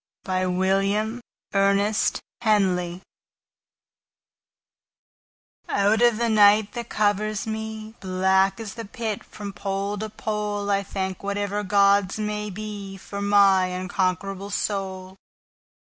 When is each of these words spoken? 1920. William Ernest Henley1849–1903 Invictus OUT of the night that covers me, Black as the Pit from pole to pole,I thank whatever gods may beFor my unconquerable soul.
1920. 0.23 0.57
William 0.57 1.21
Ernest 1.53 2.21
Henley1849–1903 2.41 3.01
Invictus 5.69 5.69
OUT 5.69 6.01
of 6.01 6.17
the 6.17 6.29
night 6.29 6.71
that 6.71 6.89
covers 6.89 7.45
me, 7.45 7.93
Black 7.99 8.59
as 8.59 8.73
the 8.73 8.85
Pit 8.85 9.23
from 9.23 9.53
pole 9.53 9.99
to 9.99 10.09
pole,I 10.09 10.81
thank 10.81 11.21
whatever 11.21 11.61
gods 11.61 12.17
may 12.17 12.49
beFor 12.49 13.21
my 13.23 13.67
unconquerable 13.67 14.49
soul. 14.49 15.17